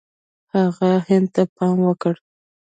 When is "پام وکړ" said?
1.55-2.13